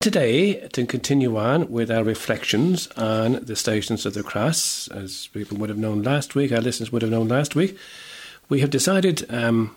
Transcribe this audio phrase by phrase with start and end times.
[0.00, 5.58] Today, to continue on with our reflections on the Stations of the Cross, as people
[5.58, 7.76] would have known last week, our listeners would have known last week,
[8.48, 9.76] we have decided um,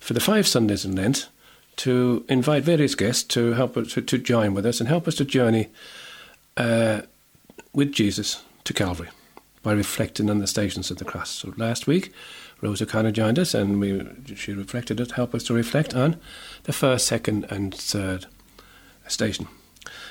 [0.00, 1.28] for the five Sundays in Lent
[1.76, 5.16] to invite various guests to help us to, to join with us and help us
[5.16, 5.68] to journey
[6.56, 7.02] uh,
[7.74, 9.10] with Jesus to Calvary
[9.62, 11.28] by reflecting on the Stations of the Cross.
[11.28, 12.10] So last week,
[12.62, 14.02] Rose O'Connor joined us and we
[14.34, 16.16] she reflected it, help us to reflect on
[16.62, 18.24] the first, second, and third
[19.08, 19.46] station.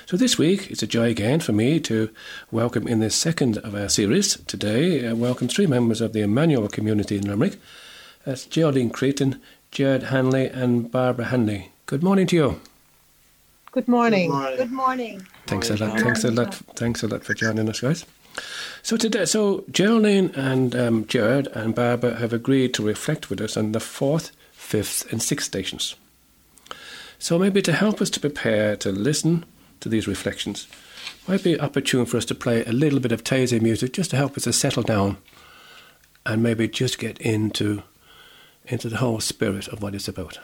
[0.06, 2.10] So this week, it's a joy again for me to
[2.50, 6.68] welcome in the second of our series today, uh, welcome three members of the Emmanuel
[6.68, 7.58] community in Limerick.
[8.24, 9.40] That's Geraldine Creighton,
[9.70, 11.72] Jared Hanley, and Barbara Hanley.
[11.86, 12.60] Good morning to you.
[13.72, 14.30] Good morning.
[14.30, 14.56] Good morning.
[14.56, 15.26] Good morning.
[15.46, 16.00] Thanks a lot.
[16.00, 16.54] Thanks a lot.
[16.54, 18.04] Thanks a lot for joining us, guys.
[18.82, 23.56] So today, so Geraldine and um, Jared and Barbara have agreed to reflect with us
[23.56, 25.94] on the fourth, fifth, and sixth stations.
[27.18, 29.44] So maybe to help us to prepare to listen
[29.80, 30.66] to these reflections,
[31.26, 34.16] might be opportune for us to play a little bit of Taizé music just to
[34.16, 35.18] help us to settle down
[36.26, 37.82] and maybe just get into
[38.66, 40.38] into the whole spirit of what it's about.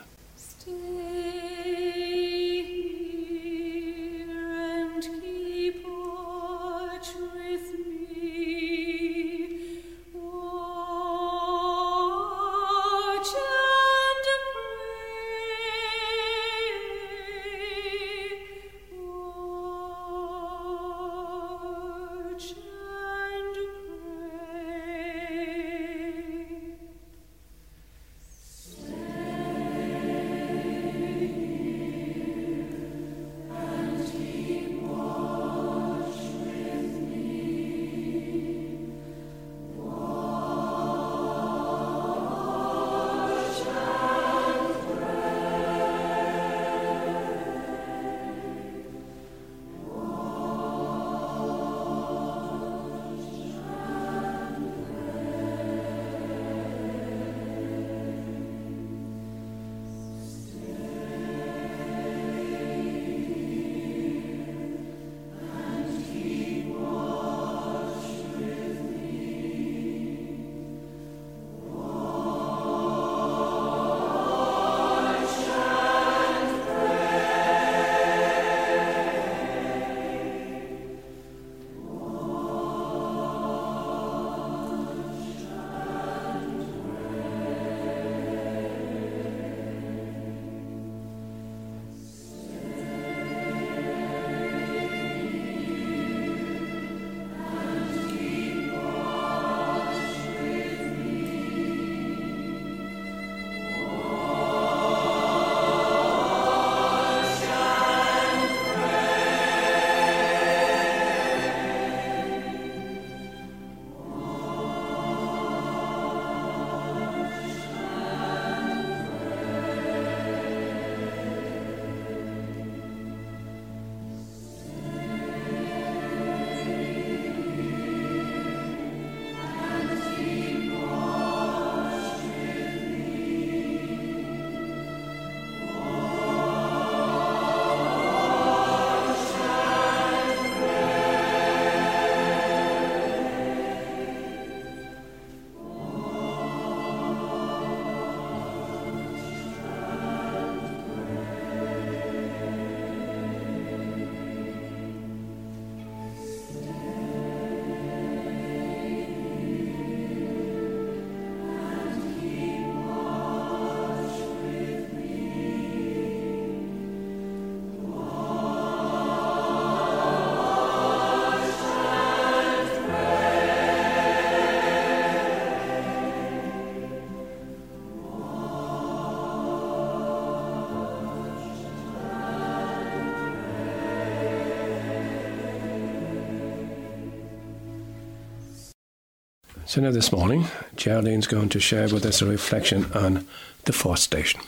[189.75, 190.45] So now this morning,
[190.77, 193.27] Geraldine's going to share with us a reflection on
[193.65, 194.39] the fourth station.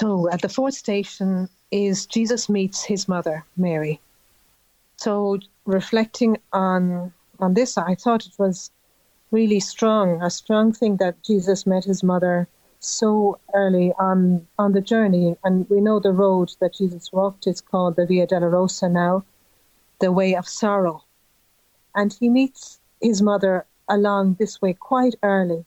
[0.00, 4.00] So at the fourth station is Jesus meets his mother, Mary.
[4.96, 8.70] So reflecting on on this, I thought it was
[9.30, 12.48] really strong, a strong thing that Jesus met his mother
[12.80, 15.36] so early on on the journey.
[15.44, 19.26] And we know the road that Jesus walked is called the Via Dolorosa now,
[20.00, 21.04] the way of sorrow.
[21.94, 25.64] And he meets his mother along this way quite early.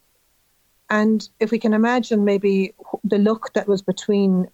[0.89, 2.73] And if we can imagine maybe
[3.03, 4.49] the look that was between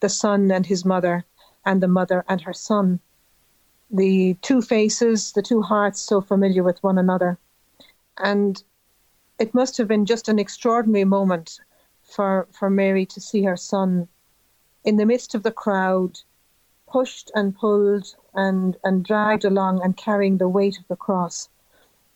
[0.00, 1.24] the son and his mother,
[1.64, 3.00] and the mother and her son.
[3.90, 7.38] The two faces, the two hearts, so familiar with one another.
[8.18, 8.62] And
[9.38, 11.60] it must have been just an extraordinary moment
[12.02, 14.08] for, for Mary to see her son
[14.84, 16.18] in the midst of the crowd,
[16.88, 21.48] pushed and pulled and, and dragged along and carrying the weight of the cross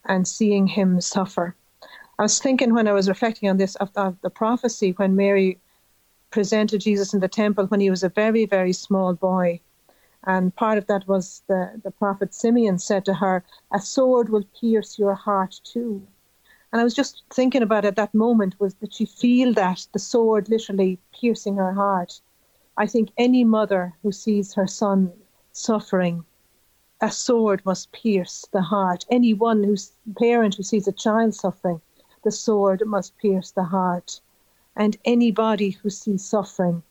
[0.08, 1.54] and seeing him suffer.
[2.18, 5.58] I was thinking when I was reflecting on this of, of the prophecy when Mary
[6.30, 9.60] presented Jesus in the temple when he was a very, very small boy.
[10.24, 14.44] And part of that was the, the prophet Simeon said to her, A sword will
[14.60, 16.06] pierce your heart too.
[16.72, 19.98] And I was just thinking about at that moment was that she feel that the
[19.98, 22.20] sword literally piercing her heart.
[22.76, 25.12] I think any mother who sees her son
[25.52, 26.24] suffering,
[27.00, 29.04] a sword must pierce the heart.
[29.10, 31.80] Any one who's parent who sees a child suffering,
[32.24, 34.20] the sword must pierce the heart.
[34.76, 36.82] And anybody who sees suffering,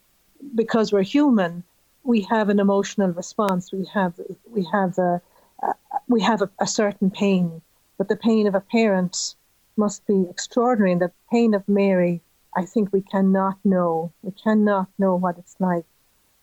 [0.54, 1.64] because we're human,
[2.04, 3.72] we have an emotional response.
[3.72, 4.14] We have
[4.52, 5.22] we have a,
[5.64, 5.74] a
[6.08, 7.62] we have a, a certain pain,
[7.98, 9.36] but the pain of a parent
[9.78, 10.92] must be extraordinary.
[10.92, 12.22] And the pain of Mary,
[12.56, 14.12] I think we cannot know.
[14.22, 15.86] We cannot know what it's like.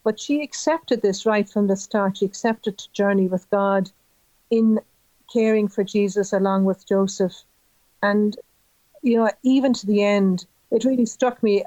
[0.04, 2.16] But she accepted this right from the start.
[2.16, 3.90] She accepted to journey with God
[4.50, 4.81] in
[5.32, 7.34] caring for Jesus along with Joseph.
[8.02, 8.37] And,
[9.02, 11.64] you know, even to the end, it really struck me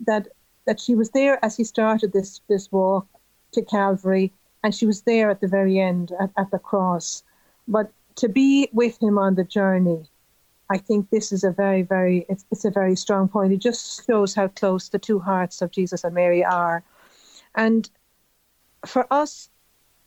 [0.00, 0.28] that
[0.64, 3.06] that she was there as he started this this walk
[3.52, 4.32] to Calvary,
[4.62, 7.24] and she was there at the very end at, at the cross.
[7.66, 10.04] But to be with him on the journey,
[10.70, 13.52] I think this is a very, very it's, it's a very strong point.
[13.52, 16.82] It just shows how close the two hearts of Jesus and Mary are.
[17.54, 17.88] And
[18.86, 19.50] for us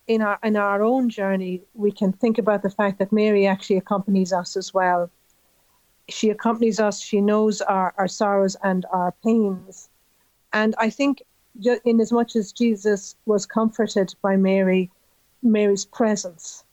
[0.06, 3.76] in our in our own journey, we can think about the fact that Mary actually
[3.76, 5.10] accompanies us as well.
[6.08, 9.88] She accompanies us, she knows our, our sorrows and our pains.
[10.52, 11.22] And I think
[11.84, 14.90] in as much as Jesus was comforted by Mary,
[15.42, 16.64] Mary's presence,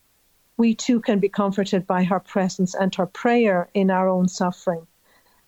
[0.57, 4.85] we too can be comforted by her presence and her prayer in our own suffering.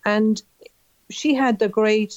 [0.03, 0.41] And
[1.09, 2.15] she had the great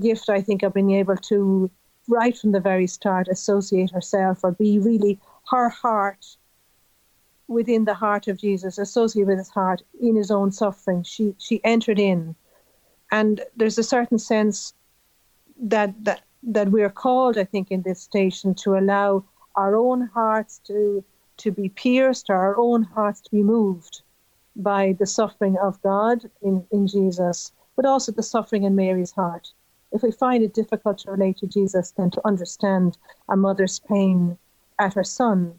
[0.00, 1.70] gift, I think, of being able to
[2.08, 5.18] right from the very start associate herself or be really
[5.50, 6.36] her heart
[7.48, 11.02] within the heart of Jesus, associate with his heart in his own suffering.
[11.02, 12.34] She she entered in.
[13.12, 14.74] And there's a certain sense
[15.60, 19.24] that that that we're called, I think, in this station to allow
[19.54, 21.04] our own hearts to
[21.38, 24.02] to be pierced, our own hearts to be moved
[24.56, 29.52] by the suffering of God in, in Jesus, but also the suffering in Mary's heart
[29.96, 32.96] if we find it difficult to relate to Jesus, then to understand
[33.28, 34.38] a mother's pain
[34.78, 35.58] at her son,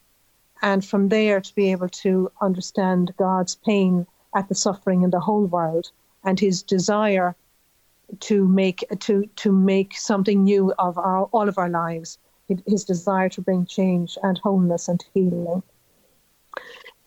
[0.62, 4.06] and from there to be able to understand God's pain
[4.36, 5.92] at the suffering in the whole world
[6.24, 7.36] and his desire
[8.20, 12.18] to make to to make something new of our all of our lives.
[12.66, 15.62] His desire to bring change and wholeness and healing.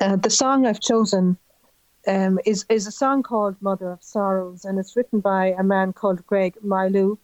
[0.00, 1.38] Uh, the song i've chosen
[2.06, 5.92] um, is is a song called Mother of Sorrows, and it's written by a man
[5.92, 7.18] called Greg Mylou.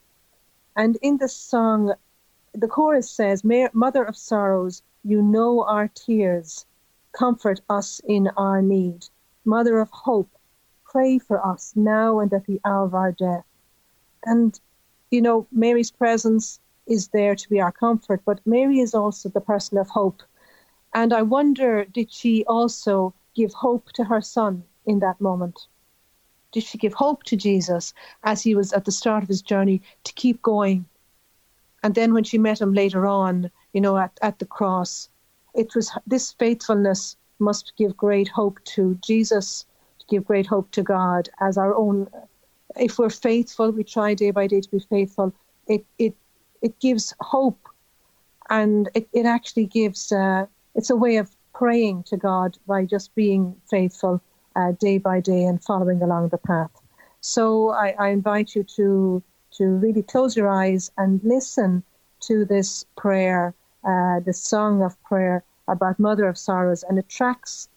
[0.75, 1.93] And in the song,
[2.53, 6.65] the chorus says, "Mother of Sorrows, you know our tears,
[7.11, 9.07] comfort us in our need.
[9.45, 10.29] Mother of Hope,
[10.85, 13.45] pray for us now and at the hour of our death."
[14.25, 14.59] And
[15.09, 19.41] you know, Mary's presence is there to be our comfort, but Mary is also the
[19.41, 20.21] person of hope.
[20.93, 25.67] And I wonder, did she also give hope to her son in that moment?
[26.51, 29.81] Did she give hope to Jesus as he was at the start of his journey
[30.05, 30.85] to keep going?
[31.83, 35.09] And then when she met him later on, you know, at, at the cross,
[35.53, 39.65] it was this faithfulness must give great hope to Jesus,
[39.99, 42.07] to give great hope to God as our own.
[42.75, 45.31] If we're faithful, we try day by day to be faithful.
[45.67, 46.15] It it
[46.61, 47.69] it gives hope,
[48.49, 50.11] and it, it actually gives.
[50.11, 54.21] Uh, it's a way of praying to God by just being faithful
[54.55, 56.69] uh, day by day and following along the path.
[57.21, 59.23] So I, I invite you to
[59.57, 61.83] to really close your eyes and listen
[62.19, 67.69] to this prayer, uh, this song of prayer about Mother of Sorrows, and it tracks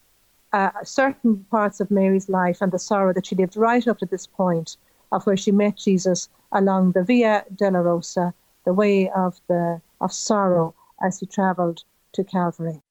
[0.53, 4.05] uh, certain parts of Mary's life and the sorrow that she lived right up to
[4.05, 4.77] this point
[5.11, 8.33] of where she met Jesus along the Via Dolorosa,
[8.63, 11.83] the way of the of sorrow as he travelled
[12.13, 12.81] to Calvary.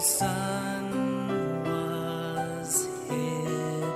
[0.00, 0.90] Sun
[1.64, 3.94] was hid.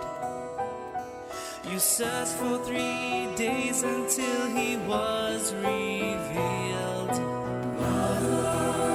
[1.72, 7.16] You searched for three days until he was revealed.
[7.80, 8.85] Your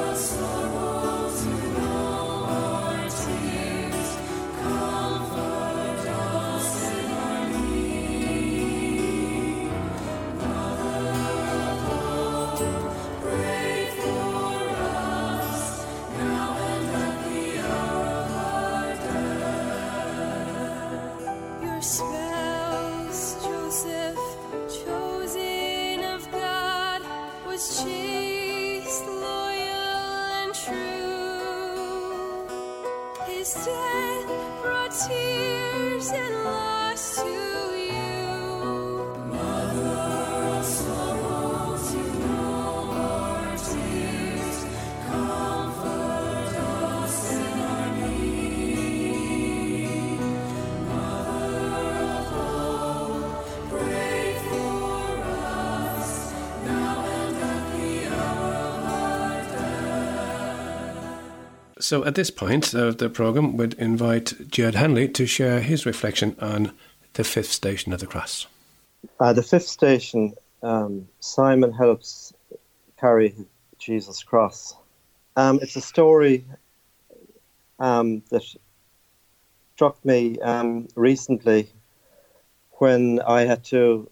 [33.54, 36.71] Death brought tears and loss
[61.92, 66.38] So at this point of the programme, we'd invite Jed Hanley to share his reflection
[66.40, 66.72] on
[67.16, 68.48] the fifth station of the cross.
[69.20, 70.34] Uh, the fifth station,
[70.64, 72.32] um, Simon helps
[72.98, 73.36] carry
[73.78, 74.74] Jesus' cross.
[75.36, 76.46] Um, it's a story
[77.78, 78.44] um, that
[79.76, 81.68] struck me um, recently
[82.80, 84.10] when I had to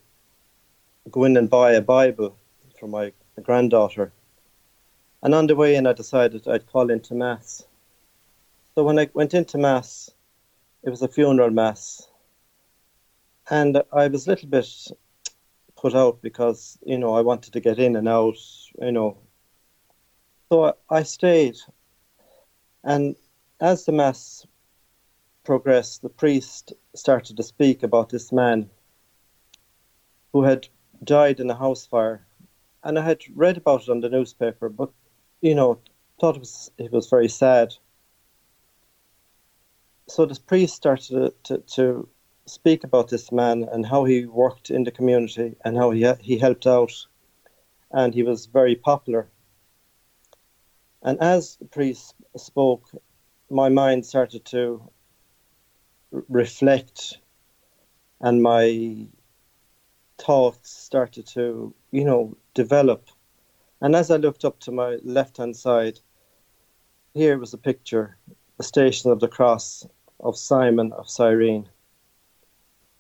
[1.09, 2.35] go in and buy a Bible
[2.77, 4.11] for my granddaughter.
[5.23, 7.63] And on the way in, I decided I'd call into Mass.
[8.79, 10.09] So when I went into Mass,
[10.83, 12.07] it was a funeral Mass.
[13.49, 14.69] And I was a little bit
[15.75, 18.37] put out because, you know, I wanted to get in and out,
[18.81, 19.17] you know.
[20.47, 21.57] So I, stayed.
[22.85, 23.17] And
[23.59, 24.47] as the Mass
[25.43, 28.69] progressed, the priest started to speak about this man
[30.31, 30.69] who had
[31.03, 32.25] died in a house fire.
[32.85, 34.89] And I had read about it on the newspaper, but,
[35.41, 35.79] you know,
[36.21, 37.75] thought it was, it was very sad.
[40.09, 42.09] So the priest started to, to, to
[42.47, 46.39] speak about this man and how he worked in the community and how he he
[46.39, 46.91] helped out,
[47.91, 49.29] and he was very popular.
[51.03, 52.89] And as the priest spoke,
[53.51, 54.89] my mind started to
[56.27, 57.19] reflect,
[58.19, 59.07] and my
[60.17, 63.09] thoughts started to, you know, develop.
[63.79, 65.99] And as I looked up to my left hand side,
[67.13, 68.17] here was a picture,
[68.57, 69.85] the station of the cross
[70.19, 71.67] of Simon of Cyrene.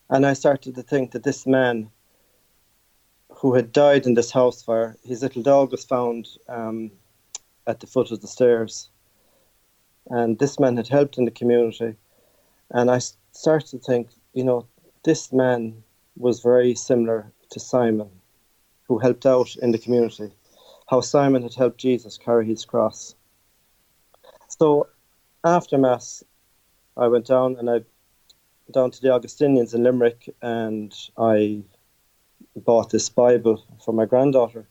[0.09, 1.91] And I started to think that this man
[3.29, 6.91] who had died in this house fire, his little dog was found um,
[7.67, 8.89] at the foot of the stairs.
[10.09, 11.95] And this man had helped in the community.
[12.71, 12.99] And I
[13.31, 14.65] started to think, you know,
[15.03, 15.83] this man
[16.17, 18.09] was very similar to Simon,
[18.87, 20.31] who helped out in the community.
[20.89, 23.15] How Simon had helped Jesus carry his cross.
[24.47, 24.87] So
[25.43, 26.23] after Mass,
[26.99, 27.81] I went down and I
[28.71, 31.63] down to the Augustinians in Limerick and I
[32.55, 34.67] bought this Bible for my granddaughter.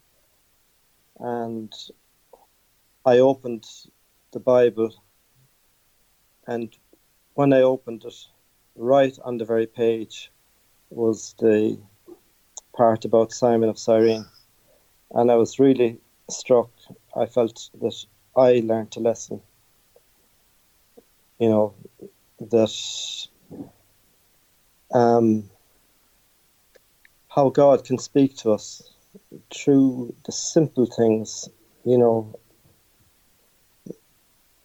[1.18, 1.73] And
[3.06, 3.66] I opened
[4.32, 4.94] the Bible,
[6.47, 6.76] and
[7.35, 8.26] when I opened it,
[8.76, 10.30] right on the very page
[10.90, 11.78] was the
[12.76, 14.26] part about Simon of Cyrene.
[15.12, 16.70] And I was really struck.
[17.16, 18.04] I felt that
[18.37, 19.40] I learnt a lesson.
[21.38, 21.75] You know,
[22.40, 23.28] that
[24.95, 25.50] um,
[27.28, 28.83] how God can speak to us
[29.52, 31.49] through the simple things,
[31.85, 32.38] you know,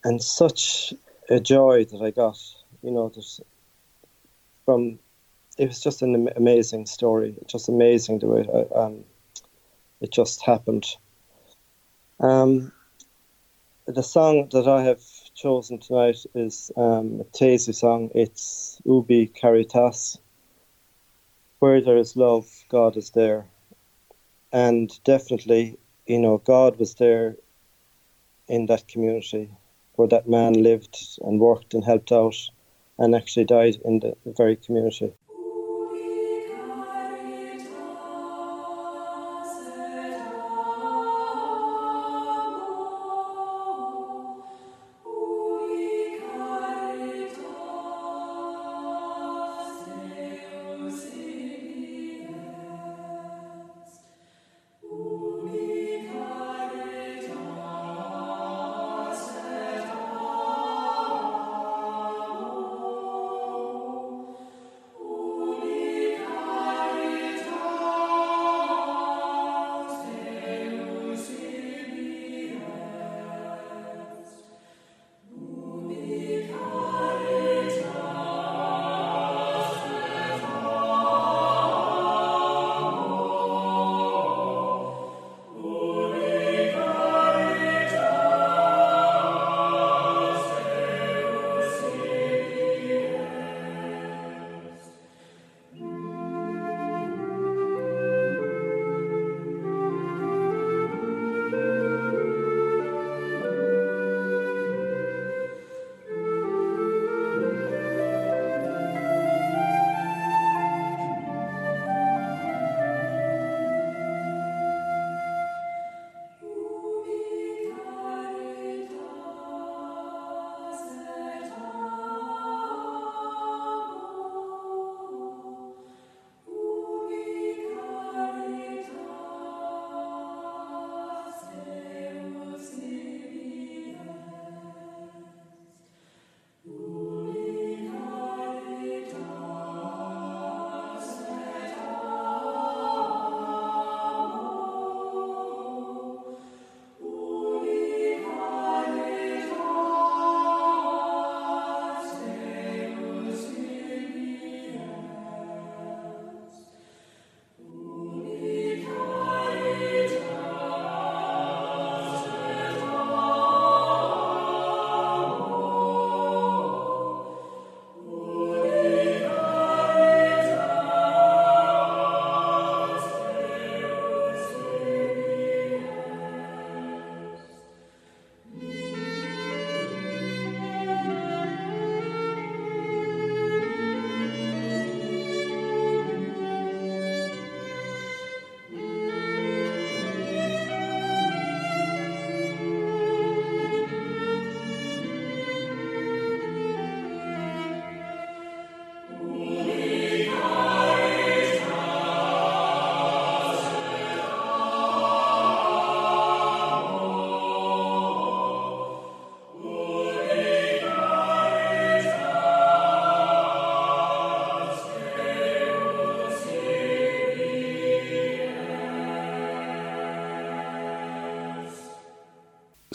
[0.04, 0.94] and such
[1.30, 2.38] a joy that I got,
[2.82, 3.12] you know,
[4.66, 5.00] from
[5.58, 9.04] it was just an amazing story, just amazing the way I, um,
[10.02, 10.88] it just happened.
[12.20, 12.72] Um,
[13.86, 15.02] the song that I have
[15.44, 18.10] chosen tonight is um, a Taizé song.
[18.16, 20.18] It's Ubi Caritas.
[21.60, 23.46] Where there is love, God is there.
[24.54, 27.36] And definitely, you know, God was there
[28.48, 29.50] in that community
[29.96, 32.38] where that man lived and worked and helped out
[32.98, 35.12] and actually died in the very community.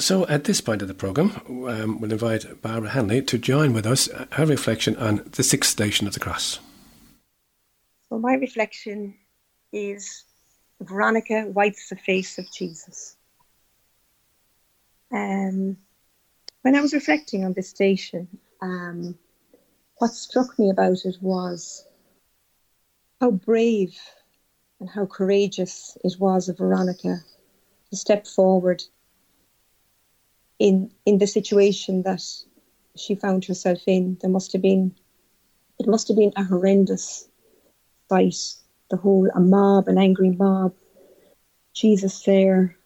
[0.09, 3.85] So, at this point of the programme, um, we'll invite Barbara Hanley to join with
[3.85, 6.61] us uh, her reflection on the sixth station of the cross.
[8.09, 9.15] So my reflection
[9.71, 10.25] is
[10.81, 13.19] Veronica wipes the face of Jesus.
[15.13, 15.77] Um,
[16.63, 18.29] when I was reflecting on this station,
[18.63, 19.15] um,
[19.99, 21.85] what struck me about it was
[23.21, 23.95] how brave
[24.81, 27.19] and how courageous it was of Veronica
[27.91, 28.83] to step forward
[30.59, 32.23] in in the situation that
[32.97, 34.19] she found herself in.
[34.21, 34.95] There must have been
[35.79, 37.29] it must have been a horrendous
[38.09, 38.55] fight,
[38.91, 40.75] the whole a mob, an angry mob,
[41.75, 42.77] Jesus there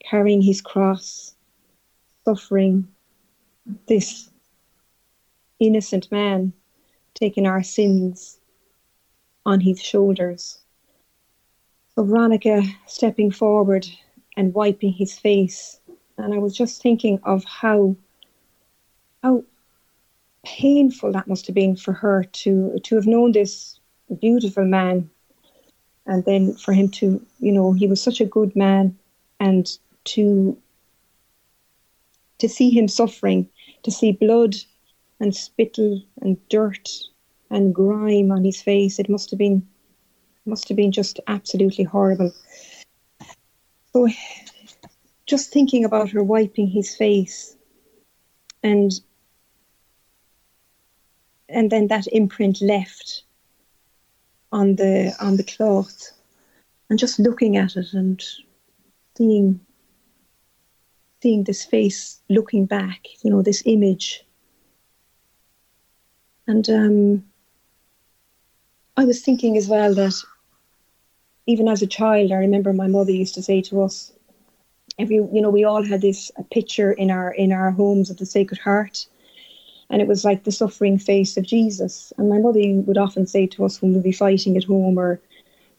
[0.00, 1.34] carrying his cross,
[2.24, 2.88] suffering,
[3.86, 4.30] this
[5.58, 6.52] innocent man
[7.14, 8.38] taking our sins
[9.44, 10.58] on his shoulders.
[11.94, 13.86] So Veronica stepping forward
[14.36, 15.77] and wiping his face.
[16.18, 17.96] And I was just thinking of how
[19.22, 19.44] how
[20.44, 23.78] painful that must have been for her to to have known this
[24.20, 25.08] beautiful man.
[26.06, 28.98] And then for him to you know he was such a good man
[29.40, 29.70] and
[30.04, 30.56] to
[32.38, 33.48] to see him suffering
[33.82, 34.56] to see blood
[35.20, 36.88] and spittle and dirt
[37.50, 39.66] and grime on his face it must have been
[40.46, 42.32] must have been just absolutely horrible.
[43.92, 44.08] So
[45.28, 47.54] just thinking about her wiping his face
[48.62, 49.00] and
[51.50, 53.24] and then that imprint left
[54.50, 56.12] on the on the cloth
[56.88, 58.24] and just looking at it and
[59.16, 59.60] seeing
[61.22, 64.24] seeing this face looking back you know this image.
[66.46, 67.24] And um,
[68.96, 70.14] I was thinking as well that
[71.44, 74.12] even as a child I remember my mother used to say to us
[74.98, 78.26] every you know we all had this picture in our in our homes of the
[78.26, 79.06] Sacred Heart
[79.90, 82.12] and it was like the suffering face of Jesus.
[82.18, 85.20] And my mother would often say to us when we'd be fighting at home or,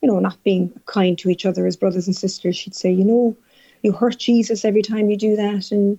[0.01, 3.05] you know, not being kind to each other as brothers and sisters, she'd say, you
[3.05, 3.35] know,
[3.83, 5.97] you hurt Jesus every time you do that, and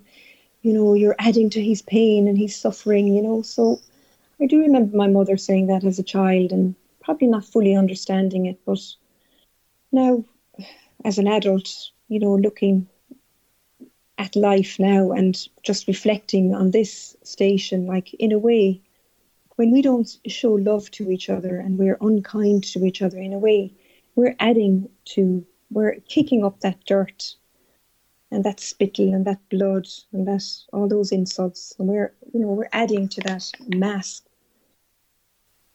[0.62, 3.42] you know, you're adding to his pain and his suffering, you know.
[3.42, 3.80] So
[4.40, 8.46] I do remember my mother saying that as a child and probably not fully understanding
[8.46, 8.80] it, but
[9.92, 10.24] now
[11.04, 11.72] as an adult,
[12.08, 12.86] you know, looking
[14.20, 18.78] at life now and just reflecting on this station, like in a way,
[19.56, 23.32] when we don't show love to each other and we're unkind to each other, in
[23.32, 23.72] a way,
[24.16, 27.34] we're adding to, we're kicking up that dirt
[28.30, 32.48] and that spittle and that blood and that all those insults, and we're, you know,
[32.48, 34.24] we're adding to that mask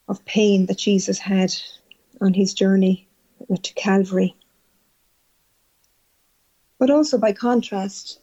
[0.08, 1.52] of pain that Jesus had
[2.22, 3.08] on his journey
[3.64, 4.36] to Calvary.
[6.78, 8.20] But also, by contrast,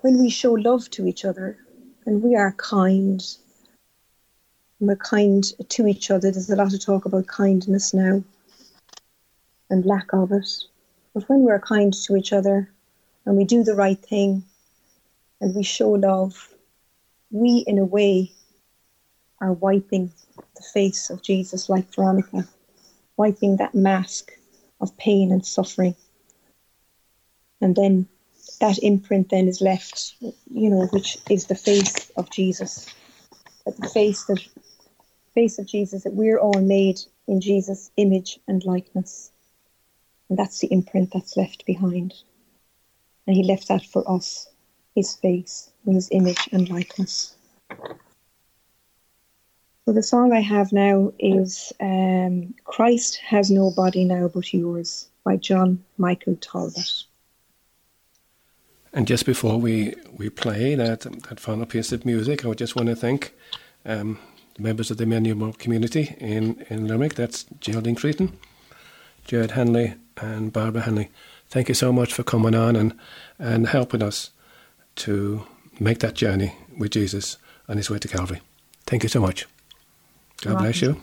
[0.00, 1.58] when we show love to each other
[2.06, 3.22] and we are kind,
[4.80, 8.22] we're kind to each other, there's a lot of talk about kindness now
[9.70, 10.48] and lack of it.
[11.14, 12.70] But when we're kind to each other
[13.24, 14.42] and we do the right thing
[15.40, 16.48] and we show love,
[17.30, 18.32] we, in a way,
[19.40, 22.46] are wiping the face of Jesus like Veronica,
[23.16, 24.32] wiping that mask
[24.80, 25.94] of pain and suffering.
[27.60, 28.06] And then
[28.60, 32.92] that imprint then is left, you know, which is the face of Jesus.
[33.66, 34.40] The face that
[35.34, 39.32] face of Jesus that we're all made in Jesus' image and likeness.
[40.28, 42.14] And that's the imprint that's left behind.
[43.26, 44.48] And he left that for us,
[44.94, 47.36] his face, his image and likeness.
[49.86, 55.08] So the song I have now is um, Christ Has No Body Now But Yours
[55.24, 57.04] by John Michael Talbot.
[58.94, 62.76] And just before we, we play that, that final piece of music, I would just
[62.76, 63.34] want to thank
[63.84, 64.20] um,
[64.54, 67.14] the members of the Emmanuel community in, in Limerick.
[67.14, 68.38] That's Geraldine Creighton,
[69.24, 71.10] Jared Hanley, and Barbara Hanley.
[71.48, 72.96] Thank you so much for coming on and,
[73.36, 74.30] and helping us
[74.96, 75.44] to
[75.80, 77.36] make that journey with Jesus
[77.68, 78.42] on his way to Calvary.
[78.86, 79.46] Thank you so much.
[80.42, 81.00] God bless you.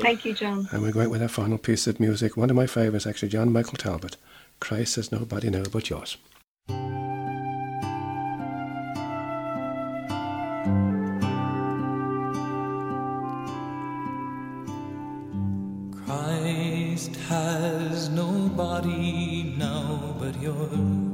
[0.00, 0.68] Thank you, John.
[0.72, 2.36] And we go out with our final piece of music.
[2.36, 4.16] One of my favourites, actually, John Michael Talbot.
[4.58, 6.16] Christ says nobody now but yours.
[16.04, 21.09] Christ has no body now but yours.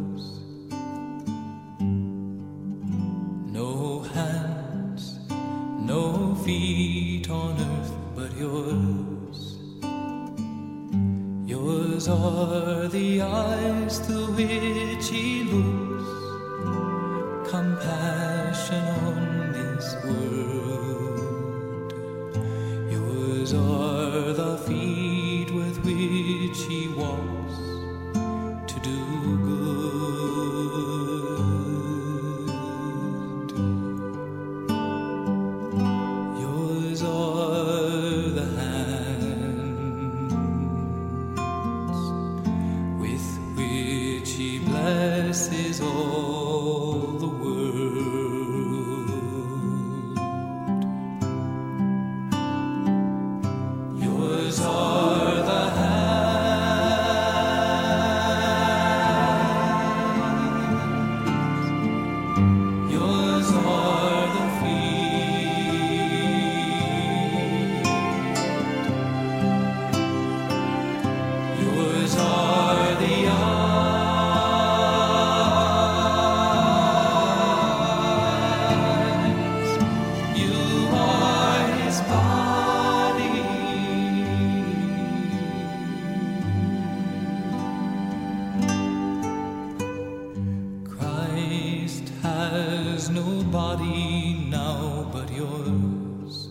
[92.51, 96.49] Has no body now but yours.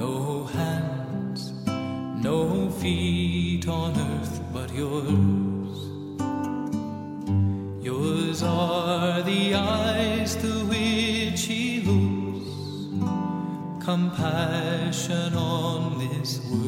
[0.00, 1.52] No hands,
[2.28, 5.76] no feet on earth but yours.
[7.84, 12.52] Yours are the eyes through which he looks,
[13.84, 16.67] compassion on this world.